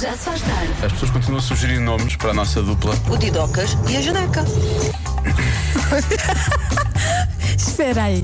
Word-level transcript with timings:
Já 0.00 0.12
se 0.12 0.24
faz 0.26 0.42
tarde. 0.42 0.72
As 0.84 0.92
pessoas 0.92 1.10
continuam 1.10 1.38
a 1.38 1.42
sugerir 1.42 1.78
nomes 1.78 2.16
para 2.16 2.30
a 2.30 2.34
nossa 2.34 2.62
dupla. 2.62 2.94
O 3.08 3.16
Didocas 3.16 3.76
e 3.88 3.96
a 3.96 4.02
Janeca. 4.02 4.44
Espera 7.56 8.04
aí. 8.04 8.22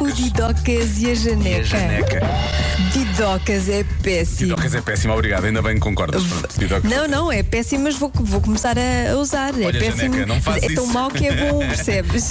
O 0.00 0.10
Didocas 0.10 0.98
e 0.98 1.06
a 1.06 1.08
E 1.08 1.12
a 1.12 1.14
Janeca. 1.14 1.64
Janeca. 1.64 2.20
Didocas 2.92 3.68
é 3.68 3.84
péssimo. 4.02 4.38
Didocas 4.38 4.74
é 4.74 4.80
péssimo, 4.80 5.12
obrigado. 5.14 5.44
Ainda 5.44 5.62
bem 5.62 5.74
que 5.74 5.80
concordas. 5.80 6.22
Pronto, 6.24 6.58
Didocas. 6.58 6.90
Não, 6.90 7.06
não, 7.08 7.32
é 7.32 7.42
péssimo, 7.42 7.84
mas 7.84 7.96
vou, 7.96 8.10
vou 8.14 8.40
começar 8.40 8.76
a 8.78 9.16
usar. 9.16 9.50
é 9.60 9.66
Olha, 9.66 9.78
péssimo. 9.80 10.14
Janeca, 10.14 10.26
não 10.26 10.40
faz 10.42 10.62
é 10.64 10.68
tão 10.74 10.84
isso. 10.84 10.92
mau 10.92 11.10
que 11.10 11.26
é 11.26 11.32
bom, 11.50 11.58
percebes? 11.68 12.30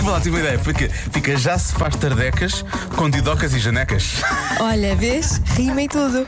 Vou 0.00 0.12
lá, 0.12 0.20
tive 0.20 0.30
uma 0.36 0.40
ideia. 0.40 0.58
Fica, 0.58 0.88
fica 0.88 1.36
já 1.36 1.58
se 1.58 1.72
faz 1.74 1.96
tardecas 1.96 2.64
com 2.96 3.10
Didocas 3.10 3.52
e 3.54 3.58
Janecas. 3.58 4.14
Olha, 4.60 4.94
vês? 4.94 5.40
Rima 5.56 5.82
e 5.82 5.88
tudo. 5.88 6.24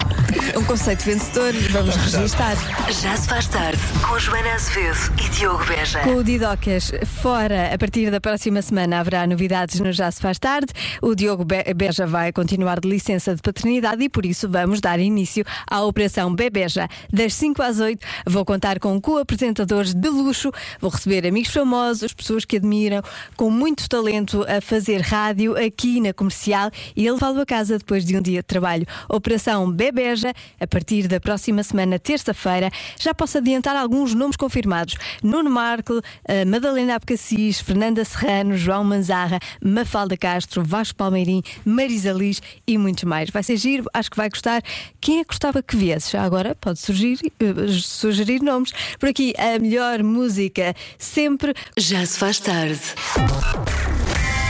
Um 0.58 0.64
conceito 0.64 1.04
vencedor, 1.04 1.52
vamos 1.70 1.94
registar. 1.96 2.56
Já 3.00 3.16
se 3.16 3.28
faz 3.28 3.46
tarde. 3.46 3.78
Com 4.08 4.18
Joana 4.18 4.54
Azevedo 4.54 5.12
e 5.24 5.28
Diogo 5.30 5.64
Beja. 5.66 6.00
Com 6.00 6.16
o 6.16 6.24
Didocas 6.24 6.90
fora, 7.22 7.72
a 7.72 7.78
partir 7.78 8.10
da 8.10 8.20
próxima 8.20 8.60
semana 8.60 8.98
haverá 9.00 9.26
novidades 9.26 9.51
no 9.82 9.92
Já 9.92 10.10
Se 10.10 10.20
Faz 10.20 10.38
Tarde. 10.38 10.72
O 11.02 11.14
Diogo 11.14 11.44
Be- 11.44 11.74
Beja 11.76 12.06
vai 12.06 12.32
continuar 12.32 12.80
de 12.80 12.88
licença 12.88 13.34
de 13.34 13.42
paternidade 13.42 14.02
e 14.02 14.08
por 14.08 14.24
isso 14.24 14.48
vamos 14.48 14.80
dar 14.80 14.98
início 14.98 15.44
à 15.70 15.82
Operação 15.82 16.34
Bebeja. 16.34 16.88
Das 17.12 17.34
5 17.34 17.60
às 17.62 17.78
8 17.78 18.04
vou 18.26 18.44
contar 18.46 18.78
com 18.80 18.98
co-apresentadores 18.98 19.92
de 19.92 20.08
luxo, 20.08 20.50
vou 20.80 20.90
receber 20.90 21.26
amigos 21.26 21.52
famosos, 21.52 22.14
pessoas 22.14 22.46
que 22.46 22.56
admiram, 22.56 23.02
com 23.36 23.50
muito 23.50 23.88
talento 23.90 24.42
a 24.48 24.60
fazer 24.62 25.02
rádio 25.02 25.54
aqui 25.56 26.00
na 26.00 26.14
comercial 26.14 26.70
e 26.96 27.06
a 27.06 27.12
levá-lo 27.12 27.40
a 27.42 27.46
casa 27.46 27.76
depois 27.78 28.06
de 28.06 28.16
um 28.16 28.22
dia 28.22 28.40
de 28.40 28.46
trabalho. 28.46 28.86
Operação 29.08 29.70
Bebeja, 29.70 30.32
a 30.58 30.66
partir 30.66 31.08
da 31.08 31.20
próxima 31.20 31.62
semana, 31.62 31.98
terça-feira, 31.98 32.70
já 32.98 33.12
posso 33.12 33.36
adiantar 33.36 33.76
alguns 33.76 34.14
nomes 34.14 34.36
confirmados: 34.36 34.94
Nuno 35.22 35.50
Marco, 35.50 36.00
eh, 36.24 36.46
Madalena 36.46 36.94
Abcacis, 36.94 37.60
Fernanda 37.60 38.02
Serrano, 38.04 38.56
João 38.56 38.84
Manzarra, 38.84 39.38
Mafalda 39.64 40.16
Castro, 40.16 40.62
Vasco 40.64 40.96
Palmeirim, 40.96 41.42
Marisa 41.64 42.12
Liz 42.12 42.40
e 42.66 42.76
muitos 42.78 43.04
mais. 43.04 43.30
Vai 43.30 43.42
ser 43.42 43.56
giro, 43.56 43.84
acho 43.92 44.10
que 44.10 44.16
vai 44.16 44.28
gostar. 44.28 44.62
Quem 45.00 45.20
é 45.20 45.24
que 45.24 45.28
gostava 45.28 45.62
que 45.62 45.76
viesse? 45.76 46.12
Já 46.12 46.22
agora 46.22 46.54
pode 46.54 46.78
surgir, 46.78 47.18
eh, 47.40 47.54
sugerir 47.80 48.42
nomes. 48.42 48.72
Por 48.98 49.08
aqui, 49.08 49.34
a 49.38 49.58
melhor 49.58 50.02
música 50.02 50.74
sempre 50.98 51.54
Já 51.76 52.04
se 52.06 52.18
faz 52.18 52.38
tarde. 52.38 52.80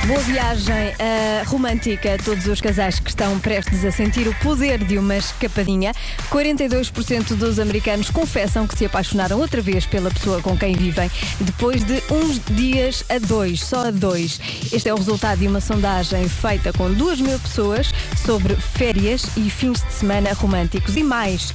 Boa 0.06 0.18
viagem 0.18 0.92
eh, 0.98 1.44
romântica 1.46 2.14
a 2.14 2.18
todos 2.18 2.48
os 2.48 2.60
casais 2.60 2.98
que 2.98 3.08
estão 3.08 3.38
prestes 3.38 3.84
a 3.84 3.92
sentir 3.92 4.26
o 4.26 4.34
poder 4.40 4.82
de 4.82 4.98
uma 4.98 5.16
escapadinha. 5.16 5.94
42% 6.28 7.36
dos 7.36 7.60
americanos 7.60 8.10
confessam 8.10 8.66
que 8.66 8.76
se 8.76 8.84
apaixonaram 8.84 9.38
outra 9.38 9.60
vez 9.60 9.86
pela 9.86 10.10
pessoa 10.10 10.42
com 10.42 10.58
quem 10.58 10.74
vivem 10.74 11.08
depois 11.38 11.84
de 11.84 12.02
uns 12.10 12.40
dias 12.46 13.04
a 13.08 13.20
dois, 13.20 13.62
só 13.62 13.86
a 13.86 13.90
dois. 13.92 14.40
Este 14.72 14.88
é 14.88 14.92
o 14.92 14.96
resultado 14.96 15.38
de 15.38 15.46
uma 15.46 15.60
sondagem 15.60 16.28
feita 16.28 16.72
com 16.72 16.92
2 16.92 17.20
mil 17.20 17.38
pessoas 17.38 17.92
sobre 18.26 18.56
férias 18.56 19.24
e 19.36 19.48
fins 19.48 19.84
de 19.84 19.92
semana 19.92 20.32
românticos. 20.32 20.96
E 20.96 21.04
mais, 21.04 21.54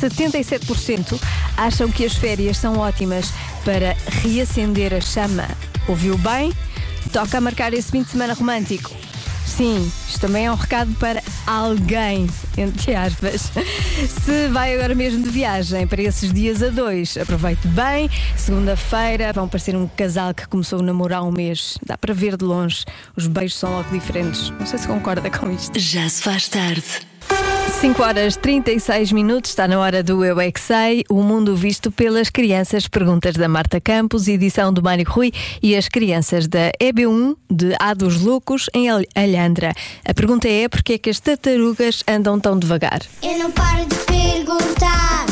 77% 0.00 1.20
acham 1.56 1.90
que 1.90 2.04
as 2.04 2.14
férias 2.14 2.58
são 2.58 2.78
ótimas 2.78 3.32
para 3.64 3.96
reacender 4.22 4.94
a 4.94 5.00
chama. 5.00 5.48
Ouviu 5.88 6.16
bem? 6.18 6.52
Toca 7.12 7.38
a 7.38 7.40
marcar 7.40 7.72
esse 7.74 7.90
fim 7.90 8.02
de 8.02 8.10
semana 8.10 8.34
romântico. 8.34 8.90
Sim, 9.46 9.90
isto 10.06 10.20
também 10.20 10.46
é 10.46 10.52
um 10.52 10.54
recado 10.54 10.94
para 11.00 11.20
alguém, 11.46 12.28
entre 12.56 12.94
aspas. 12.94 13.50
Se 14.24 14.46
vai 14.48 14.74
agora 14.74 14.94
mesmo 14.94 15.24
de 15.24 15.30
viagem 15.30 15.86
para 15.86 16.02
esses 16.02 16.32
dias 16.32 16.62
a 16.62 16.68
dois, 16.68 17.16
aproveite 17.16 17.66
bem. 17.66 18.08
Segunda-feira 18.36 19.32
vão 19.32 19.48
parecer 19.48 19.74
um 19.74 19.88
casal 19.88 20.32
que 20.32 20.46
começou 20.46 20.78
a 20.78 20.82
namorar 20.82 21.20
há 21.20 21.22
um 21.24 21.32
mês. 21.32 21.76
Dá 21.84 21.98
para 21.98 22.14
ver 22.14 22.36
de 22.36 22.44
longe. 22.44 22.84
Os 23.16 23.26
beijos 23.26 23.58
são 23.58 23.72
logo 23.72 23.90
diferentes. 23.90 24.50
Não 24.50 24.66
sei 24.66 24.78
se 24.78 24.86
concorda 24.86 25.28
com 25.28 25.50
isto. 25.50 25.76
Já 25.78 26.08
se 26.08 26.22
faz 26.22 26.46
tarde. 26.46 27.07
5 27.80 28.02
horas 28.02 28.34
36 28.36 29.12
minutos, 29.12 29.50
está 29.50 29.68
na 29.68 29.78
hora 29.78 30.02
do 30.02 30.24
Eu 30.24 30.40
é 30.40 30.50
Que 30.50 30.60
Sei, 30.60 31.04
o 31.08 31.22
mundo 31.22 31.54
visto 31.54 31.92
pelas 31.92 32.28
crianças. 32.28 32.88
Perguntas 32.88 33.34
da 33.36 33.48
Marta 33.48 33.80
Campos, 33.80 34.26
edição 34.26 34.72
do 34.72 34.82
Mário 34.82 35.04
Rui 35.08 35.32
e 35.62 35.76
as 35.76 35.88
crianças 35.88 36.48
da 36.48 36.72
EB1 36.82 37.36
de 37.48 37.76
A 37.78 37.94
dos 37.94 38.20
Loucos 38.20 38.68
em 38.74 38.88
Al- 38.88 39.02
Alhandra. 39.14 39.72
A 40.04 40.12
pergunta 40.12 40.48
é: 40.48 40.68
porquê 40.68 40.94
é 40.94 40.98
que 40.98 41.10
as 41.10 41.20
tartarugas 41.20 42.02
andam 42.08 42.40
tão 42.40 42.58
devagar? 42.58 43.00
Eu 43.22 43.38
não 43.38 43.50
paro 43.52 43.86
de 43.86 43.94
perguntar, 44.06 45.26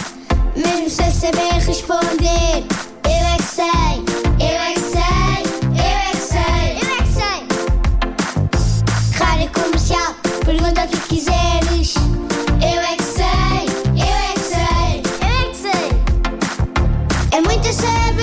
mesmo 0.54 0.88
sem 0.88 1.10
saber 1.10 1.52
responder. 1.66 2.64
Eu 3.04 3.26
é 3.26 3.36
que 3.38 3.42
sei, 3.42 4.05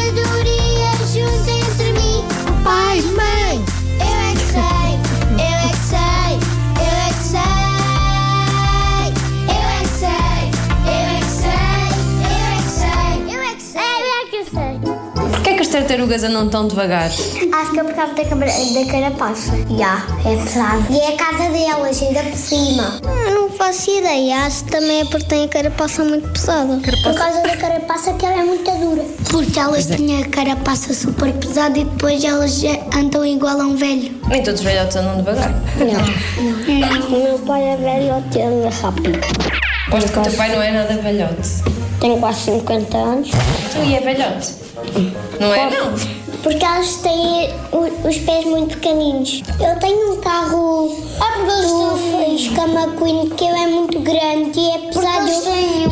sabedoria 0.03 0.91
junto 1.14 1.50
entre 1.50 1.94
mim, 1.94 2.25
o 2.50 2.64
pai 2.64 3.00
e 3.00 3.02
mãe. 3.03 3.66
Eu 4.00 4.18
é 4.19 4.34
que 4.34 4.46
sei, 4.52 4.91
eu 5.31 5.56
é 5.56 5.69
que 5.69 5.84
sei, 5.88 6.34
eu 6.78 6.94
é 6.94 7.09
que 7.09 7.24
sei. 7.24 7.64
Eu 9.47 9.63
é 9.63 9.80
que 9.80 9.88
sei, 10.00 10.44
eu 10.86 11.00
é 11.00 11.19
que 11.19 11.31
sei, 11.31 11.72
eu 12.34 12.42
é 12.44 12.59
que 12.63 12.72
sei, 12.72 13.13
eu 13.34 13.42
é 13.42 13.56
que 13.56 13.62
sei, 13.62 13.96
eu 14.02 14.13
é 14.13 14.25
que 14.25 14.40
sei. 14.50 14.74
Porquê 15.31 15.50
é 15.50 15.53
que 15.53 15.62
as 15.62 15.68
tartarugas 15.69 16.24
andam 16.24 16.50
tão 16.50 16.68
devagar? 16.68 17.06
Acho 17.08 17.72
que 17.72 17.80
é 17.80 17.84
por 17.84 17.94
causa 17.94 18.13
da, 18.13 18.24
da 18.24 18.92
carapaça. 18.92 19.52
Já, 19.78 20.06
é 20.30 20.36
pesado. 20.36 20.84
E 20.90 21.00
é 21.00 21.13
a 21.13 21.18
casa 21.18 21.50
delas, 21.50 22.02
ainda 22.02 22.24
por 22.24 22.38
cima. 22.38 23.00
Não 23.32 23.32
faço 23.53 23.90
ideia. 23.91 24.46
Acho 24.46 24.64
que 24.66 24.72
também 24.72 25.02
é 25.02 25.06
porque 25.06 25.25
tem 25.25 25.46
a 25.46 25.47
carapaça 25.47 26.03
muito 26.03 26.28
pesada. 26.30 26.80
Por 27.03 27.16
causa 27.16 27.41
da 27.41 27.58
carapaça 27.58 28.14
que 28.14 28.25
ela 28.25 28.41
é 28.41 28.44
muito 28.44 28.72
dura. 28.72 29.03
Porque 29.30 29.59
elas 29.59 29.86
têm 29.86 30.22
a 30.24 30.28
carapaça 30.30 30.94
super 30.94 31.31
pesada 31.34 31.80
e 31.80 31.84
depois 31.84 32.24
elas 32.24 32.62
andam 32.96 33.25
igual 33.25 33.59
a 33.62 33.66
um 33.66 33.75
velho. 33.75 34.12
Nem 34.28 34.44
todos 34.44 34.59
os 34.59 34.66
velhotes 34.66 34.96
andam 34.96 35.18
devagar. 35.18 35.53
Não. 35.78 37.18
O 37.18 37.24
meu 37.24 37.40
pai 37.40 37.63
é 37.63 37.78
velho 37.78 38.24
e 38.36 38.42
anda 38.42 38.69
rápido. 38.69 39.19
Aposto 39.88 40.12
que 40.12 40.19
o 40.19 40.22
teu 40.24 40.34
pai 40.34 40.56
não 40.56 40.62
é 40.62 40.72
nada 40.72 40.96
velhote. 40.97 41.63
Tem 42.00 42.19
quase 42.19 42.40
50 42.42 42.97
anos. 42.97 43.30
Tu 43.72 43.78
e 43.84 43.96
é 43.96 44.00
velhote? 44.02 44.53
Não 45.40 45.53
é? 45.53 45.69
Não. 45.69 46.22
Porque 46.44 46.64
elas 46.64 46.98
têm 46.98 47.50
os 47.72 48.18
pés 48.20 48.46
muito 48.46 48.78
pequeninos. 48.78 49.42
Eu 49.62 49.80
tenho 49.80 50.14
um 50.14 50.18
carro 50.20 50.90
do 51.46 52.36
Escama 52.36 52.88
Queen 52.98 53.30
que 53.30 53.46
ele 53.46 53.59
é 53.59 53.68
muito 53.68 54.00
grande 54.02 54.59
e 54.59 54.70
é 54.72 54.78
pesado. 54.80 55.31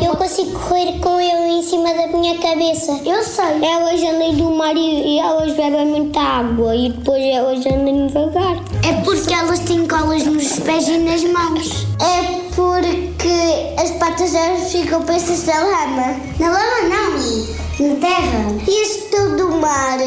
Eu 0.04 0.14
consigo 0.14 0.52
correr 0.60 0.98
com 1.00 1.18
ele 1.18 1.58
em 1.58 1.62
cima 1.62 1.94
da 1.94 2.06
minha 2.08 2.36
cabeça. 2.38 3.00
Eu 3.04 3.22
sei. 3.22 3.64
Elas 3.64 4.02
andam 4.02 4.34
do 4.34 4.50
mar 4.50 4.76
e, 4.76 5.16
e 5.16 5.18
elas 5.18 5.54
bebem 5.54 5.86
muita 5.86 6.20
água 6.20 6.76
e 6.76 6.90
depois 6.90 7.22
elas 7.22 7.64
andam 7.64 8.06
devagar. 8.06 8.56
É 8.86 8.92
porque 9.04 9.32
elas 9.32 9.58
têm 9.60 9.86
colas 9.86 10.24
nos 10.26 10.58
pés 10.60 10.86
e 10.86 10.98
nas 10.98 11.24
mãos. 11.24 11.86
É 11.98 12.42
porque 12.54 13.80
as 13.82 13.90
patas 13.92 14.32
delas 14.32 14.70
ficam 14.70 15.00
presas 15.02 15.46
na 15.46 15.64
lama. 15.64 16.16
Na 16.38 16.50
lama 16.50 16.88
não 16.90 17.62
na 17.80 17.94
terra. 17.96 18.54
E 18.68 18.82
este 18.82 19.36
do 19.36 19.50
mar, 19.56 19.98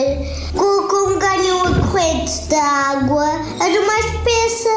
corrente 2.06 2.42
da 2.50 2.62
água, 2.62 3.26
a 3.60 3.70
do 3.70 3.88
mais 3.88 4.06
espessa. 4.06 4.70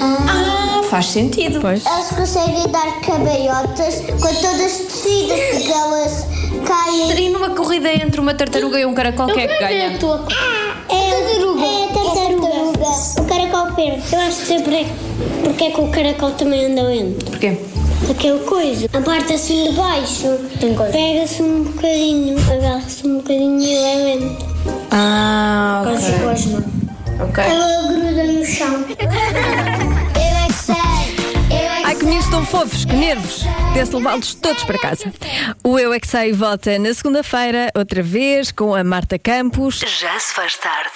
Ah. 0.00 0.80
Ah, 0.80 0.82
faz 0.84 1.06
sentido. 1.06 1.60
Pois. 1.60 1.84
Elas 1.84 2.08
conseguem 2.08 2.68
dar 2.68 3.00
cabeiotas 3.00 4.00
com 4.00 4.34
todas 4.34 4.78
descidas, 4.78 5.40
porque 5.50 5.72
elas 5.72 6.26
caem. 6.66 7.26
E 7.26 7.28
numa 7.28 7.50
corrida 7.50 7.92
entre 7.92 8.20
uma 8.20 8.34
tartaruga 8.34 8.80
e 8.80 8.86
um 8.86 8.94
caracol, 8.94 9.26
quem 9.26 9.44
é 9.44 9.46
que 9.46 9.58
ganha? 9.58 9.84
É 9.84 9.86
a 9.86 9.98
tartaruga. 9.98 10.34
É 10.88 11.84
a 11.84 11.92
tartaruga. 11.92 12.82
O 13.18 13.24
caracol 13.26 13.74
perde. 13.74 14.02
Eu 14.12 14.20
acho 14.20 14.40
que 14.40 14.46
sempre 14.46 14.76
é 14.76 14.86
porque 15.44 15.64
é 15.64 15.70
que 15.70 15.80
o 15.80 15.88
caracol 15.88 16.30
também 16.32 16.66
anda 16.66 16.82
lento. 16.82 17.24
Porquê? 17.26 17.58
Aquela 18.10 18.40
coisa, 18.40 18.88
a 18.92 19.00
parte 19.00 19.34
assim 19.34 19.70
de 19.70 19.72
baixo, 19.76 20.26
pega-se 20.90 21.40
um 21.42 21.62
bocadinho, 21.62 22.36
agarra-se 22.50 23.06
um 23.06 23.18
bocadinho 23.18 23.60
e 23.60 23.74
é 23.74 23.94
lento. 23.96 24.51
Ah, 24.94 25.82
Com 25.84 25.94
ok. 25.94 26.18
mãos. 26.18 26.46
Ok. 27.20 27.44
Ela 27.44 27.82
gruda 27.88 28.24
no 28.24 28.44
chão. 28.44 28.84
É 31.50 31.54
é 31.54 31.84
Ai, 31.84 31.94
que 31.96 32.04
meninos 32.04 32.28
tão 32.30 32.44
fofos, 32.46 32.84
que 32.84 32.94
nervos! 32.94 33.42
Desse 33.74 33.94
levá-los 33.94 34.34
todos 34.34 34.62
para 34.64 34.78
casa. 34.78 35.12
O 35.64 35.78
Eu 35.78 35.92
é 35.92 36.00
que 36.00 36.06
Sei 36.06 36.32
volta 36.32 36.78
na 36.78 36.92
segunda-feira, 36.94 37.70
outra 37.74 38.02
vez, 38.02 38.52
com 38.52 38.74
a 38.74 38.84
Marta 38.84 39.18
Campos. 39.18 39.78
Já 39.78 40.18
se 40.20 40.32
faz 40.34 40.56
tarde. 40.56 40.90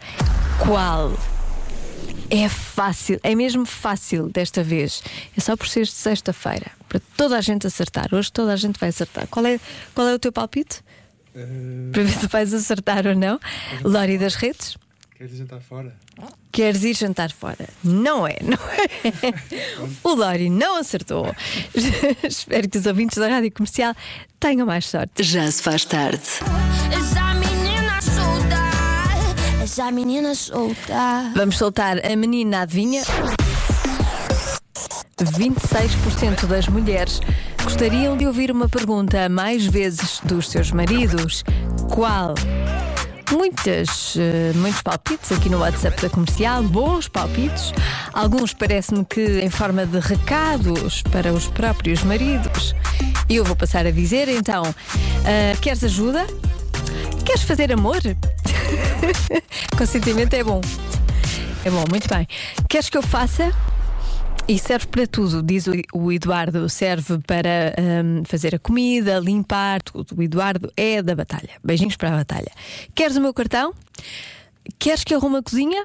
Qual? 0.60 1.13
É 2.30 2.50
fácil, 2.50 3.19
é 3.24 3.36
mesmo 3.36 3.66
fácil 3.66 4.30
desta 4.30 4.63
vez. 4.63 5.04
É 5.38 5.42
só 5.42 5.56
por 5.56 5.68
ser 5.68 5.83
de 5.83 5.92
sexta-feira. 5.92 6.72
Para 6.89 7.00
toda 7.16 7.38
a 7.38 7.42
gente 7.42 7.68
acertar. 7.68 8.13
Hoje 8.13 8.31
toda 8.31 8.54
a 8.54 8.56
gente 8.56 8.80
vai 8.80 8.89
acertar. 8.89 9.27
Qual 9.27 9.45
é, 9.45 9.60
qual 9.94 10.07
é 10.07 10.13
o 10.13 10.19
teu 10.19 10.31
palpite? 10.31 10.81
Para 11.92 12.04
ver 12.04 12.12
se 12.12 12.27
vais 12.27 12.54
acertar 12.54 13.06
ou 13.06 13.16
não. 13.16 13.39
Lori 13.83 14.18
das 14.18 14.36
redes? 14.36 14.77
Queres 15.18 15.38
jantar 15.38 15.62
fora? 15.62 15.95
Queres 16.51 16.83
ir 16.83 16.94
jantar 16.94 17.31
fora? 17.31 17.69
Não 17.83 18.27
é, 18.27 18.38
não 18.42 18.57
é. 18.57 19.33
O 20.04 20.13
Lori 20.13 20.50
não 20.50 20.77
acertou. 20.77 21.33
Espero 22.24 22.69
que 22.69 22.77
os 22.77 22.86
ouvintes 22.86 23.18
da 23.18 23.27
rádio 23.27 23.51
comercial 23.51 23.95
tenham 24.39 24.66
mais 24.66 24.88
sorte. 24.88 25.24
Já 25.24 25.50
se 25.50 25.62
faz 25.62 25.86
tarde. 25.86 26.22
Essa 29.77 29.92
menina 29.92 30.33
solta. 30.33 31.33
Vamos 31.36 31.57
soltar 31.57 31.98
a 31.98 32.16
menina 32.16 32.62
adivinha. 32.62 33.04
26% 35.22 36.45
das 36.45 36.69
mulheres 36.69 37.19
gostariam 37.62 38.16
de 38.16 38.25
ouvir 38.25 38.51
uma 38.51 38.69
pergunta 38.69 39.27
mais 39.27 39.66
vezes 39.66 40.22
dos 40.24 40.50
seus 40.50 40.72
maridos. 40.72 41.44
Qual? 41.94 42.36
Muitas, 43.30 44.16
eh, 44.16 44.54
muitos 44.56 44.81
palpites 44.81 45.33
aqui 45.33 45.50
no 45.50 45.60
WhatsApp 45.60 46.01
da 46.01 46.10
comercial, 46.10 46.63
bons 46.63 47.10
palpites. 47.10 47.74
Alguns 48.13 48.54
parece-me 48.54 49.04
que 49.04 49.42
em 49.42 49.50
forma 49.50 49.86
de 49.86 50.00
recados 50.00 51.01
para 51.12 51.33
os 51.33 51.48
próprios 51.48 52.01
maridos. 52.01 52.74
E 53.27 53.36
eu 53.36 53.44
vou 53.44 53.57
passar 53.57 53.86
a 53.86 53.92
dizer 53.92 54.30
então: 54.30 54.63
ah, 54.63 55.57
queres 55.60 55.83
ajuda? 55.83 56.25
Queres 57.25 57.44
fazer 57.44 57.72
amor? 57.72 57.98
Consentimento 59.77 60.33
é 60.33 60.44
bom. 60.44 60.62
É 61.63 61.69
bom, 61.69 61.83
muito 61.89 62.07
bem. 62.07 62.27
Queres 62.69 62.89
que 62.89 62.98
eu 62.98 63.01
faça? 63.01 63.51
E 64.48 64.60
serve 64.60 64.86
para 64.88 65.07
tudo, 65.07 65.42
diz 65.42 65.66
o- 65.94 66.12
Eduardo. 66.12 66.69
Serve 66.69 67.18
para 67.25 67.74
hum, 67.80 68.24
fazer 68.25 68.54
a 68.54 68.60
comida, 68.60 69.19
limpar, 69.19 69.81
tudo. 69.81 70.16
O 70.16 70.22
Eduardo 70.22 70.72
é 70.77 71.01
da 71.01 71.16
batalha. 71.16 71.50
Beijinhos 71.63 71.95
para 71.95 72.10
a 72.13 72.18
batalha. 72.18 72.51
Queres 72.94 73.18
o 73.18 73.22
meu 73.22 73.33
cartão? 73.33 73.74
Queres 74.77 75.04
que 75.04 75.13
arrume 75.16 75.38
a 75.38 75.42
cozinha? 75.44 75.83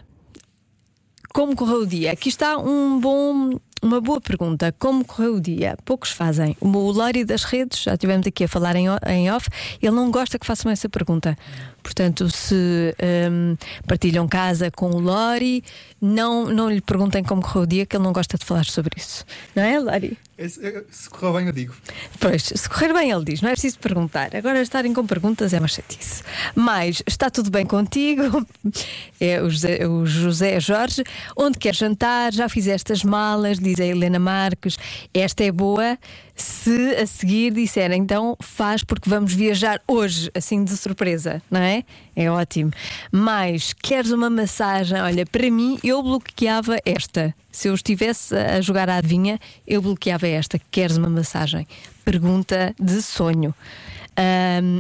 Como 1.33 1.57
correu 1.57 1.83
o 1.83 1.87
dia? 1.87 2.13
Aqui 2.13 2.29
está 2.29 2.59
um 2.59 3.01
bom, 3.01 3.59
uma 3.83 4.01
boa 4.01 4.21
pergunta. 4.21 4.75
Como 4.79 5.05
correu 5.05 5.37
o 5.37 5.41
dia? 5.41 5.77
Poucos 5.85 6.11
fazem. 6.11 6.57
O 6.61 6.69
Lori 6.91 7.25
das 7.25 7.45
redes, 7.45 7.83
já 7.83 7.95
estivemos 7.95 8.27
aqui 8.27 8.45
a 8.45 8.49
falar 8.49 8.77
em 8.77 8.89
off, 9.31 9.49
ele 9.81 9.93
não 9.93 10.11
gosta 10.11 10.39
que 10.39 10.47
façam 10.47 10.71
essa 10.71 10.89
pergunta. 10.89 11.37
Portanto, 11.83 12.29
se 12.31 12.95
hum, 13.31 13.57
partilham 13.87 14.29
casa 14.29 14.71
com 14.71 14.91
o 14.91 15.01
Lori, 15.01 15.63
não, 16.01 16.47
não 16.47 16.71
lhe 16.71 16.81
perguntem 16.81 17.23
como 17.23 17.43
correu 17.43 17.63
o 17.63 17.67
dia, 17.67 17.87
que 17.87 17.97
ele 17.97 18.05
não 18.05 18.13
gosta 18.13 18.39
de 18.39 18.45
falar 18.45 18.65
sobre 18.65 18.95
isso. 18.97 19.25
Não 19.55 19.63
é, 19.63 19.79
Lori? 19.79 20.19
Eh, 20.39 20.49
Se 20.91 21.11
correr 21.11 21.39
bem, 21.39 21.47
eu 21.49 21.53
digo. 21.53 21.75
Pois, 22.19 22.43
se 22.45 22.69
correr 22.69 22.95
bem, 22.95 23.11
ele 23.11 23.25
diz, 23.25 23.43
não 23.43 23.51
é 23.51 23.53
preciso 23.53 23.79
perguntar. 23.79 24.35
Agora, 24.35 24.63
estarem 24.63 24.95
com 24.95 25.07
perguntas 25.07 25.53
é 25.53 25.59
uma 25.59 25.69
chatice. 25.69 26.23
Mas, 26.55 27.03
está 27.07 27.29
tudo 27.29 27.51
bem 27.51 27.67
contigo? 27.67 28.23
É 29.23 29.43
o 29.43 29.51
José, 29.51 29.87
o 29.87 30.07
José 30.07 30.59
Jorge. 30.61 31.05
Onde 31.37 31.59
quer 31.59 31.75
jantar? 31.75 32.33
Já 32.33 32.49
fizeste 32.49 32.91
as 32.91 33.05
malas? 33.05 33.59
Diz 33.59 33.79
a 33.79 33.85
Helena 33.85 34.19
Marques. 34.19 34.79
Esta 35.13 35.45
é 35.45 35.53
boa. 35.53 35.99
Se 36.41 36.97
a 36.97 37.07
seguir 37.07 37.53
disserem, 37.53 38.01
então 38.01 38.35
faz 38.41 38.83
porque 38.83 39.11
vamos 39.11 39.35
viajar 39.35 39.79
hoje, 39.87 40.31
assim 40.35 40.65
de 40.65 40.75
surpresa, 40.75 41.43
não 41.51 41.61
é? 41.61 41.85
É 42.17 42.31
ótimo. 42.31 42.71
Mas, 43.13 43.75
queres 43.75 44.11
uma 44.11 44.31
massagem? 44.31 44.99
Olha, 45.03 45.27
para 45.27 45.51
mim, 45.51 45.79
eu 45.85 46.03
bloqueava 46.03 46.79
esta. 46.83 47.35
Se 47.53 47.69
eu 47.69 47.75
estivesse 47.75 48.35
a 48.35 48.59
jogar 48.63 48.89
à 48.89 48.97
adivinha, 48.97 49.39
eu 49.67 49.83
bloqueava 49.83 50.27
esta. 50.27 50.59
Queres 50.71 50.97
uma 50.97 51.11
massagem? 51.11 51.69
Pergunta 52.07 52.75
de 52.81 53.03
sonho. 53.03 53.55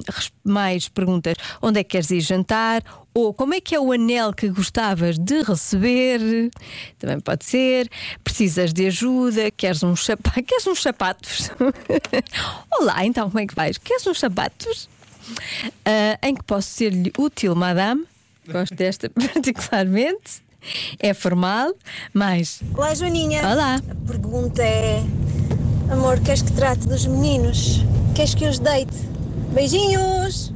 Res- 0.08 0.32
mais 0.44 0.88
perguntas: 0.88 1.34
onde 1.62 1.80
é 1.80 1.84
que 1.84 1.90
queres 1.90 2.10
ir 2.10 2.20
jantar? 2.20 2.82
Ou 3.12 3.34
como 3.34 3.54
é 3.54 3.60
que 3.60 3.74
é 3.74 3.80
o 3.80 3.90
anel 3.92 4.32
que 4.32 4.48
gostavas 4.48 5.18
de 5.18 5.42
receber? 5.42 6.20
Também 6.98 7.18
pode 7.20 7.44
ser. 7.44 7.88
Precisas 8.22 8.72
de 8.72 8.86
ajuda? 8.86 9.50
Queres 9.50 9.82
uns 9.82 10.04
sapatos? 10.04 10.42
Queres 10.46 10.66
uns 10.66 10.80
sapatos? 10.82 11.50
Olá, 12.80 13.04
então 13.04 13.28
como 13.28 13.40
é 13.40 13.46
que 13.46 13.54
vais? 13.54 13.78
Queres 13.78 14.06
uns 14.06 14.18
sapatos? 14.20 14.88
Ah, 15.84 16.18
em 16.22 16.34
que 16.34 16.42
posso 16.44 16.68
ser-lhe 16.68 17.12
útil, 17.18 17.54
madame? 17.54 18.04
Gosto 18.48 18.74
desta 18.74 19.08
particularmente. 19.32 20.42
É 20.98 21.14
formal, 21.14 21.72
mas. 22.12 22.60
Olá, 22.76 22.94
Joaninha. 22.94 23.40
Olá! 23.48 23.76
A 23.76 24.06
pergunta 24.06 24.62
é: 24.62 25.02
Amor, 25.90 26.20
queres 26.20 26.42
que 26.42 26.52
trate 26.52 26.86
dos 26.86 27.06
meninos? 27.06 27.80
Queres 28.14 28.34
que 28.34 28.44
os 28.46 28.58
deite? 28.58 28.92
Beijinhos! 29.52 30.52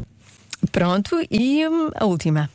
Pronto, 0.70 1.16
e 1.30 1.66
hum, 1.66 1.90
a 1.94 2.04
última. 2.04 2.48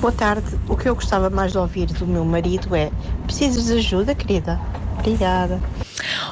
Boa 0.00 0.12
tarde. 0.12 0.58
O 0.68 0.76
que 0.76 0.88
eu 0.88 0.94
gostava 0.94 1.28
mais 1.28 1.52
de 1.52 1.58
ouvir 1.58 1.86
do 1.86 2.06
meu 2.06 2.24
marido 2.24 2.74
é: 2.74 2.90
Precisas 3.24 3.66
de 3.66 3.72
ajuda, 3.74 4.14
querida? 4.14 4.60
Obrigada. 4.98 5.60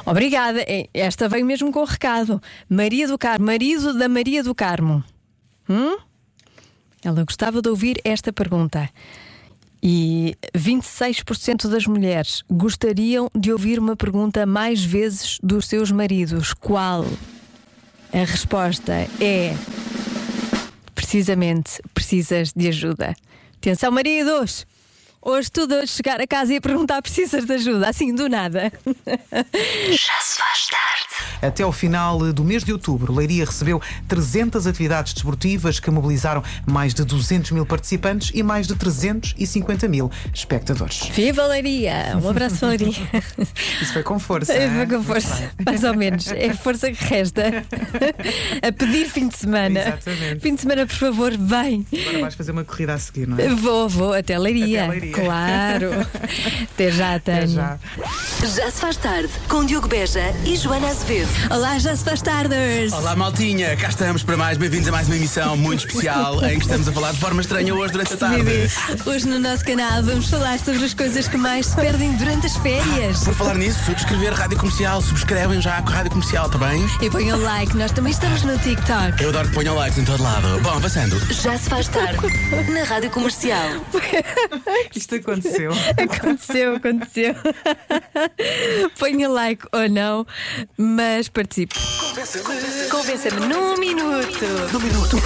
Obrigada. 0.05 0.63
Esta 0.93 1.27
veio 1.27 1.45
mesmo 1.45 1.71
com 1.71 1.81
o 1.81 1.85
recado. 1.85 2.41
Maria 2.69 3.07
do 3.07 3.17
Carmo, 3.17 3.45
marido 3.45 3.97
da 3.97 4.07
Maria 4.07 4.43
do 4.43 4.53
Carmo. 4.53 5.03
Hum? 5.67 5.97
Ela 7.03 7.23
gostava 7.23 7.61
de 7.61 7.69
ouvir 7.69 7.99
esta 8.03 8.31
pergunta. 8.31 8.89
E 9.81 10.35
26% 10.55 11.69
das 11.69 11.87
mulheres 11.87 12.43
gostariam 12.49 13.29
de 13.33 13.51
ouvir 13.51 13.79
uma 13.79 13.95
pergunta 13.95 14.45
mais 14.45 14.83
vezes 14.83 15.39
dos 15.41 15.67
seus 15.67 15.91
maridos. 15.91 16.53
Qual? 16.53 17.05
A 18.11 18.25
resposta 18.25 18.93
é 19.21 19.53
precisamente 20.95 21.81
precisas 21.93 22.51
de 22.53 22.67
ajuda. 22.67 23.15
Atenção, 23.57 23.91
maridos! 23.91 24.65
Hoje 25.21 25.51
tudo 25.51 25.75
a 25.75 25.85
chegar 25.85 26.21
a 26.21 26.25
casa 26.25 26.53
e 26.53 26.61
perguntar 26.61 27.01
precisas 27.01 27.45
de 27.45 27.53
ajuda, 27.53 27.89
assim 27.89 28.15
do 28.15 28.29
nada. 28.29 28.71
Já 29.33 30.21
se 30.21 30.37
faz 30.37 30.67
tarde. 30.67 30.78
Até 31.41 31.63
ao 31.63 31.71
final 31.71 32.33
do 32.33 32.43
mês 32.43 32.63
de 32.63 32.71
outubro, 32.73 33.13
Leiria 33.13 33.45
recebeu 33.45 33.81
300 34.07 34.67
atividades 34.67 35.13
desportivas 35.13 35.79
que 35.79 35.89
mobilizaram 35.89 36.43
mais 36.65 36.93
de 36.93 37.03
200 37.03 37.51
mil 37.51 37.65
participantes 37.65 38.31
e 38.33 38.43
mais 38.43 38.67
de 38.67 38.75
350 38.75 39.87
mil 39.87 40.11
espectadores. 40.33 41.09
Viva 41.13 41.45
Leiria! 41.45 42.17
Um 42.21 42.29
abraço, 42.29 42.65
Leiria. 42.65 42.89
Isso 43.81 43.93
foi 43.93 44.03
com 44.03 44.19
força. 44.19 44.53
É, 44.53 44.69
foi 44.69 44.97
com 44.97 45.03
força, 45.03 45.51
mais 45.65 45.83
ou 45.83 45.95
menos. 45.95 46.27
É 46.27 46.49
a 46.49 46.55
força 46.55 46.91
que 46.91 47.03
resta. 47.03 47.63
A 48.61 48.71
pedir 48.71 49.09
fim 49.09 49.27
de 49.27 49.37
semana. 49.37 49.79
Exatamente. 49.79 50.39
Fim 50.41 50.55
de 50.55 50.61
semana, 50.61 50.85
por 50.85 50.95
favor, 50.95 51.37
vem. 51.37 51.85
Agora 52.01 52.19
vais 52.19 52.35
fazer 52.35 52.51
uma 52.51 52.63
corrida 52.63 52.93
a 52.93 52.99
seguir, 52.99 53.27
não 53.27 53.37
é? 53.37 53.47
Vou, 53.49 53.87
vou, 53.87 54.13
até 54.13 54.37
Leiria. 54.37 54.83
Até 54.83 54.91
Leiria. 54.91 55.13
Claro. 55.13 55.89
Até 56.73 56.91
já, 56.91 57.19
Tânia. 57.19 57.41
Até 57.41 57.47
já. 57.47 57.79
Já 58.47 58.71
se 58.71 58.79
faz 58.79 58.97
tarde 58.97 59.29
com 59.47 59.65
Diogo 59.65 59.87
Beja 59.87 60.33
e 60.45 60.55
Joana 60.55 60.89
Azevedo. 60.89 61.28
Olá, 61.49 61.79
já 61.79 61.95
se 61.95 62.03
faz 62.03 62.21
tardes. 62.21 62.93
Olá, 62.93 63.15
maltinha, 63.15 63.75
cá 63.75 63.89
estamos 63.89 64.21
para 64.21 64.37
mais. 64.37 64.57
Bem-vindos 64.57 64.87
a 64.87 64.91
mais 64.91 65.07
uma 65.07 65.15
emissão 65.15 65.57
muito 65.57 65.87
especial 65.87 66.43
em 66.45 66.57
que 66.59 66.65
estamos 66.65 66.87
a 66.87 66.91
falar 66.91 67.11
de 67.11 67.19
forma 67.19 67.41
estranha 67.41 67.73
hoje 67.73 67.91
durante 67.91 68.13
a 68.13 68.17
tarde. 68.17 68.69
Hoje 69.05 69.27
no 69.27 69.39
nosso 69.39 69.65
canal 69.65 70.03
vamos 70.03 70.29
falar 70.29 70.59
sobre 70.59 70.83
as 70.85 70.93
coisas 70.93 71.27
que 71.27 71.37
mais 71.37 71.67
se 71.67 71.75
perdem 71.75 72.11
durante 72.17 72.45
as 72.45 72.55
férias. 72.57 73.23
Por 73.23 73.33
falar 73.33 73.55
nisso, 73.55 73.83
subscrever 73.85 74.33
Rádio 74.33 74.57
Comercial, 74.57 75.01
subscrevem 75.01 75.61
já 75.61 75.81
com 75.81 75.89
a 75.89 75.93
Rádio 75.93 76.11
Comercial, 76.11 76.45
está 76.45 76.57
bem? 76.59 76.85
E 77.01 77.09
ponham 77.09 77.41
like, 77.41 77.75
nós 77.75 77.91
também 77.91 78.11
estamos 78.11 78.43
no 78.43 78.57
TikTok. 78.59 79.21
Eu 79.21 79.29
adoro 79.29 79.47
que 79.47 79.55
ponham 79.55 79.75
likes 79.75 79.97
em 79.97 80.05
todo 80.05 80.21
lado. 80.21 80.59
Bom, 80.61 80.71
avançando. 80.71 81.19
Já 81.33 81.57
se 81.57 81.69
faz 81.69 81.87
tarde 81.87 82.19
na 82.71 82.83
Rádio 82.83 83.09
Comercial. 83.09 83.81
Isto 84.95 85.15
aconteceu. 85.15 85.71
Aconteceu, 85.97 86.75
aconteceu. 86.75 87.35
Ponha 88.99 89.29
like 89.29 89.65
ou 89.71 89.89
não, 89.89 90.25
mas 90.77 91.18
manhãs, 91.19 91.29
participe. 91.29 91.75
Convença-me 92.89 93.45
num 93.47 93.77
minuto. 93.77 94.45
Num 94.71 94.79
minuto. 94.79 95.17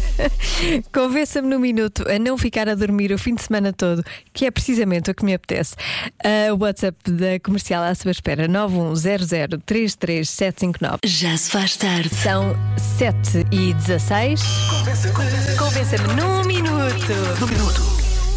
Convença-me 0.92 1.48
num 1.48 1.58
minuto 1.58 2.04
a 2.08 2.16
não 2.18 2.36
ficar 2.36 2.68
a 2.68 2.74
dormir 2.74 3.10
o 3.12 3.18
fim 3.18 3.34
de 3.34 3.42
semana 3.42 3.72
todo, 3.72 4.04
que 4.32 4.44
é 4.46 4.50
precisamente 4.50 5.10
o 5.10 5.14
que 5.14 5.24
me 5.24 5.32
apetece. 5.34 5.74
A 6.22 6.52
WhatsApp 6.54 7.10
da 7.10 7.40
comercial 7.40 7.82
à 7.82 7.94
sua 7.94 8.10
espera, 8.10 8.46
910033759. 8.48 10.98
Já 11.04 11.34
se 11.36 11.50
faz 11.50 11.76
tarde. 11.76 12.08
São 12.14 12.56
7 12.98 13.46
e 13.50 13.74
16. 13.74 14.40
Convença-me 15.58 16.14
num 16.14 16.44
minuto. 16.44 17.12
Num 17.40 17.46
minuto. 17.46 17.82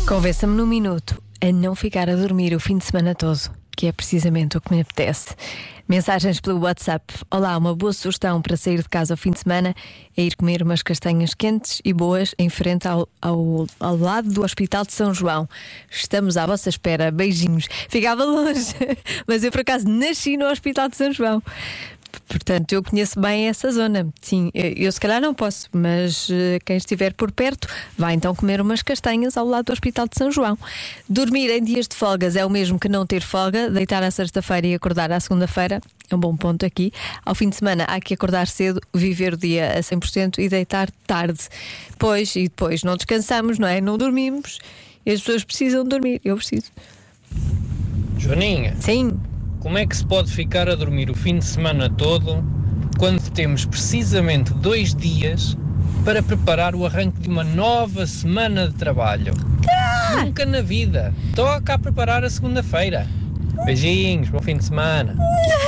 Convença-me 0.07 0.55
num 0.55 0.65
minuto 0.65 1.21
a 1.41 1.51
não 1.51 1.75
ficar 1.75 2.09
a 2.09 2.15
dormir 2.15 2.55
o 2.55 2.59
fim 2.59 2.77
de 2.77 2.85
semana 2.85 3.15
todo, 3.15 3.39
que 3.81 3.87
é 3.87 3.91
precisamente 3.91 4.55
o 4.55 4.61
que 4.61 4.71
me 4.71 4.79
apetece. 4.79 5.35
Mensagens 5.87 6.39
pelo 6.39 6.59
WhatsApp. 6.59 7.15
Olá, 7.31 7.57
uma 7.57 7.75
boa 7.75 7.91
sugestão 7.91 8.39
para 8.39 8.55
sair 8.55 8.77
de 8.77 8.87
casa 8.87 9.15
ao 9.15 9.17
fim 9.17 9.31
de 9.31 9.39
semana 9.39 9.73
é 10.15 10.21
ir 10.21 10.35
comer 10.35 10.61
umas 10.61 10.83
castanhas 10.83 11.33
quentes 11.33 11.81
e 11.83 11.91
boas 11.91 12.35
em 12.37 12.47
frente 12.47 12.87
ao, 12.87 13.09
ao, 13.19 13.65
ao 13.79 13.97
lado 13.97 14.31
do 14.31 14.43
Hospital 14.43 14.85
de 14.85 14.93
São 14.93 15.15
João. 15.15 15.49
Estamos 15.89 16.37
à 16.37 16.45
vossa 16.45 16.69
espera. 16.69 17.09
Beijinhos. 17.09 17.67
Ficava 17.89 18.23
longe, 18.23 18.75
mas 19.25 19.43
eu 19.43 19.51
por 19.51 19.61
acaso 19.61 19.89
nasci 19.89 20.37
no 20.37 20.45
Hospital 20.45 20.87
de 20.87 20.97
São 20.97 21.11
João. 21.11 21.41
Portanto, 22.27 22.71
eu 22.73 22.83
conheço 22.83 23.19
bem 23.19 23.47
essa 23.47 23.71
zona. 23.71 24.07
Sim, 24.21 24.49
eu, 24.53 24.71
eu 24.71 24.91
se 24.91 24.99
calhar 24.99 25.21
não 25.21 25.33
posso, 25.33 25.67
mas 25.71 26.29
eh, 26.31 26.59
quem 26.65 26.77
estiver 26.77 27.13
por 27.13 27.31
perto 27.31 27.67
vai 27.97 28.13
então 28.13 28.33
comer 28.33 28.61
umas 28.61 28.81
castanhas 28.81 29.37
ao 29.37 29.45
lado 29.45 29.65
do 29.65 29.73
Hospital 29.73 30.07
de 30.07 30.17
São 30.17 30.31
João. 30.31 30.57
Dormir 31.09 31.49
em 31.49 31.63
dias 31.63 31.87
de 31.87 31.95
folgas 31.95 32.35
é 32.35 32.45
o 32.45 32.49
mesmo 32.49 32.79
que 32.79 32.89
não 32.89 33.05
ter 33.05 33.21
folga, 33.21 33.69
deitar 33.69 34.03
à 34.03 34.11
sexta-feira 34.11 34.67
e 34.67 34.73
acordar 34.73 35.11
à 35.11 35.19
segunda-feira. 35.19 35.81
É 36.09 36.15
um 36.15 36.19
bom 36.19 36.35
ponto 36.35 36.65
aqui. 36.65 36.91
Ao 37.25 37.33
fim 37.33 37.49
de 37.49 37.55
semana 37.55 37.85
há 37.85 37.99
que 37.99 38.13
acordar 38.13 38.47
cedo, 38.47 38.81
viver 38.93 39.33
o 39.33 39.37
dia 39.37 39.73
a 39.73 39.79
100% 39.79 40.39
e 40.39 40.49
deitar 40.49 40.89
tarde. 41.05 41.47
Pois, 41.97 42.35
e 42.35 42.43
depois 42.43 42.83
não 42.83 42.95
descansamos, 42.95 43.57
não 43.57 43.67
é? 43.67 43.79
Não 43.79 43.97
dormimos. 43.97 44.59
E 45.05 45.11
as 45.11 45.19
pessoas 45.19 45.43
precisam 45.43 45.83
dormir. 45.83 46.21
Eu 46.23 46.35
preciso. 46.35 46.71
Joaninha, 48.17 48.75
Sim. 48.79 49.19
Como 49.61 49.77
é 49.77 49.85
que 49.85 49.95
se 49.95 50.05
pode 50.05 50.31
ficar 50.31 50.67
a 50.67 50.75
dormir 50.75 51.09
o 51.11 51.13
fim 51.13 51.37
de 51.37 51.45
semana 51.45 51.87
todo 51.87 52.43
quando 52.97 53.29
temos 53.29 53.63
precisamente 53.63 54.51
dois 54.55 54.93
dias 54.93 55.55
para 56.03 56.23
preparar 56.23 56.73
o 56.75 56.83
arranque 56.83 57.21
de 57.21 57.29
uma 57.29 57.43
nova 57.43 58.07
semana 58.07 58.67
de 58.67 58.73
trabalho? 58.73 59.33
Nunca 60.19 60.45
na 60.47 60.61
vida. 60.61 61.13
Toca 61.35 61.75
a 61.75 61.79
preparar 61.79 62.23
a 62.23 62.29
segunda-feira. 62.29 63.07
Beijinhos, 63.65 64.29
bom 64.29 64.39
fim 64.39 64.57
de 64.57 64.65
semana. 64.65 65.15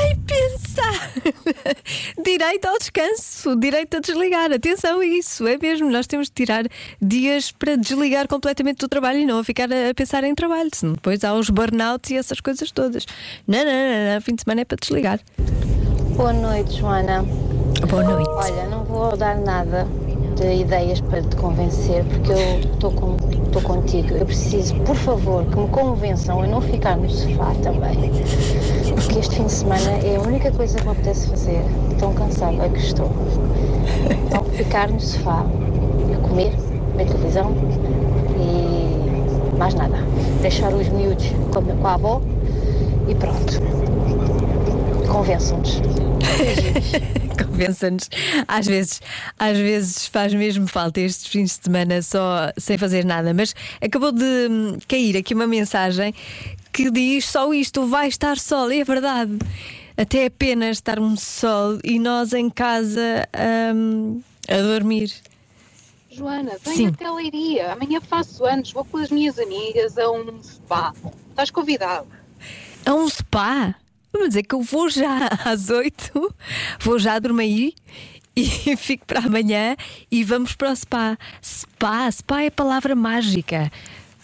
Ai, 0.02 0.16
pensar! 0.25 1.12
direito 2.24 2.66
ao 2.66 2.78
descanso, 2.78 3.56
direito 3.56 3.98
a 3.98 4.00
desligar. 4.00 4.52
Atenção 4.52 5.00
a 5.00 5.06
isso, 5.06 5.48
é 5.48 5.58
mesmo. 5.58 5.90
Nós 5.90 6.08
temos 6.08 6.28
de 6.28 6.34
tirar 6.34 6.66
dias 7.02 7.52
para 7.52 7.75
desligar 7.75 8.28
completamente 8.28 8.78
do 8.78 8.88
trabalho 8.88 9.20
e 9.20 9.25
não 9.25 9.40
a 9.40 9.44
ficar 9.44 9.70
a 9.72 9.94
pensar 9.94 10.24
em 10.24 10.34
trabalho. 10.34 10.70
Senão 10.74 10.94
depois 10.94 11.24
há 11.24 11.34
os 11.34 11.50
burnouts 11.50 12.12
e 12.12 12.18
essas 12.18 12.40
coisas 12.40 12.72
todas. 12.72 13.06
Não, 13.48 13.60
não, 13.60 13.66
não, 13.66 14.13
não. 14.13 14.22
Fim 14.22 14.36
de 14.36 14.44
semana 14.44 14.62
é 14.62 14.66
para 14.66 14.78
desligar. 14.78 15.20
Boa 16.16 16.34
noite, 16.34 16.78
Joana. 16.78 17.24
Boa 17.90 18.04
noite. 18.04 18.30
Olha, 18.30 18.68
não 18.68 18.84
vou 18.84 19.16
dar 19.18 19.38
nada 19.38 19.88
de 20.36 20.62
ideias 20.62 21.00
para 21.02 21.22
te 21.22 21.36
convencer, 21.36 22.04
porque 22.06 22.32
eu 22.32 22.60
estou 22.74 23.62
contigo. 23.62 24.13
Eu 24.16 24.25
preciso, 24.25 24.75
por 24.82 24.96
favor, 24.96 25.46
que 25.46 25.58
me 25.58 25.68
convençam 25.68 26.42
a 26.42 26.48
não 26.48 26.62
ficar 26.62 26.98
no 26.98 27.10
sofá 27.10 27.54
também. 27.62 28.12
Porque 28.94 29.20
este 29.20 29.36
fim 29.36 29.46
de 29.46 29.52
semana 29.52 29.92
é 30.04 30.16
a 30.16 30.22
única 30.22 30.52
coisa 30.52 30.78
que 30.78 30.86
me 30.86 30.92
apetece 30.92 31.30
fazer. 31.30 31.63
Tão 32.00 32.13
cansada 32.13 32.68
que 32.70 32.80
estou. 32.80 33.10
Então, 34.25 34.44
ficar 34.46 34.90
no 34.90 35.00
sofá, 35.00 35.42
a 35.42 36.28
comer, 36.28 36.52
ver 36.96 37.06
televisão 37.06 37.52
e 38.40 39.58
mais 39.58 39.74
nada. 39.75 39.98
Deixar 40.42 40.74
os 40.74 40.90
miúdos 40.90 41.32
com 41.54 41.88
a 41.88 41.94
avó 41.94 42.22
e 43.08 43.16
pronto. 43.16 43.62
Convençam-nos. 45.13 45.75
Convença-nos. 47.38 48.10
Às 48.48 48.65
vezes, 48.65 49.00
às 49.38 49.55
vezes 49.60 50.08
faz 50.08 50.34
mesmo 50.34 50.67
falta 50.67 51.00
estes 51.01 51.27
fins 51.27 51.55
de 51.55 51.65
semana 51.65 52.01
só 52.01 52.51
sem 52.58 52.79
fazer 52.79 53.05
nada. 53.05 53.32
Mas 53.32 53.53
acabou 53.79 54.12
de 54.12 54.48
hum, 54.50 54.79
cair 54.88 55.15
aqui 55.15 55.36
uma 55.36 55.46
mensagem 55.46 56.15
que 56.74 56.89
diz 56.89 57.25
só 57.25 57.53
isto: 57.53 57.86
vai 57.86 58.08
estar 58.08 58.39
sol. 58.39 58.72
E 58.72 58.82
é 58.82 58.84
verdade. 58.84 59.38
Até 59.96 60.25
é 60.25 60.29
pena 60.32 60.72
estar 60.72 61.00
um 61.00 61.15
sol 61.15 61.77
e 61.84 62.00
nós 62.00 62.34
em 62.34 62.50
casa 62.50 63.29
hum, 63.75 64.20
a 64.50 64.58
dormir. 64.63 65.13
Joana, 66.10 66.53
vem 66.65 66.75
Sim. 66.75 66.88
até 66.88 67.12
Leiria. 67.12 67.74
Amanhã 67.74 68.01
faço 68.01 68.43
anos, 68.46 68.74
vou 68.74 68.84
com 68.84 68.98
as 68.98 69.12
minhas 69.12 69.38
amigas 69.38 69.96
a 69.96 70.10
um 70.10 70.41
spa. 70.41 70.91
Estás 71.29 71.51
convidado. 71.51 72.08
A 72.84 72.96
um 72.96 73.08
spa? 73.08 73.75
Vamos 74.13 74.29
dizer 74.29 74.43
que 74.43 74.53
eu 74.53 74.62
vou 74.62 74.89
já 74.89 75.27
às 75.43 75.70
oito, 75.72 76.34
vou 76.79 77.00
já 77.00 77.17
dormir 77.17 77.74
e 78.36 78.46
fico 78.77 79.05
para 79.05 79.22
amanhã 79.22 79.75
e 80.12 80.24
vamos 80.24 80.53
para 80.53 80.72
o 80.72 80.75
spa. 80.75 81.17
Spa, 81.41 82.12
spa 82.12 82.43
é 82.43 82.50
palavra 82.50 82.96
mágica. 82.96 83.72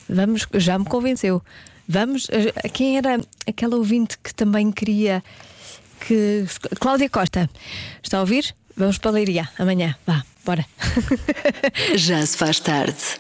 Vamos, 0.08 0.48
já 0.53 0.77
me 0.77 0.86
convenceu. 0.86 1.41
Vamos, 1.88 2.27
eh, 2.29 2.69
quem 2.69 2.98
era 2.98 3.19
aquela 3.48 3.75
ouvinte 3.75 4.17
que 4.19 4.34
também 4.34 4.72
queria 4.72 5.24
que. 6.08 6.46
Cláudia 6.79 7.10
Costa, 7.10 7.50
está 8.03 8.17
a 8.17 8.22
ouvir? 8.22 8.55
Vamos 8.77 8.98
para 8.98 9.12
a 9.12 9.13
Leiria 9.13 9.50
amanhã. 9.58 9.96
Vá, 10.05 10.24
bora. 10.46 10.65
Já 11.96 12.25
se 12.25 12.38
faz 12.38 12.60
tarde. 12.60 13.19